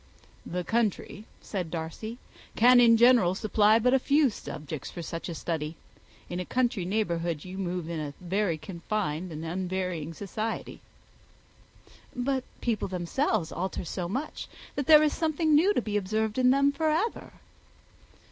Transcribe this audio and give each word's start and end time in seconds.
"The 0.47 0.63
country," 0.63 1.25
said 1.41 1.69
Darcy, 1.69 2.17
"can 2.55 2.79
in 2.79 2.97
general 2.97 3.35
supply 3.35 3.77
but 3.77 3.95
few 4.01 4.31
subjects 4.31 4.89
for 4.89 5.03
such 5.03 5.29
a 5.29 5.35
study. 5.35 5.75
In 6.27 6.39
a 6.39 6.43
country 6.43 6.85
neighbourhood 6.85 7.45
you 7.45 7.59
move 7.59 7.87
in 7.87 7.99
a 7.99 8.15
very 8.19 8.57
confined 8.57 9.31
and 9.31 9.45
unvarying 9.45 10.15
society." 10.15 10.81
"But 12.15 12.43
people 12.61 12.87
themselves 12.87 13.51
alter 13.51 13.85
so 13.85 14.09
much, 14.09 14.47
that 14.73 14.87
there 14.87 15.03
is 15.03 15.13
something 15.13 15.53
new 15.53 15.71
to 15.75 15.83
be 15.83 15.97
observed 15.97 16.39
in 16.39 16.49
them 16.49 16.71
for 16.71 16.89
ever." 16.89 17.33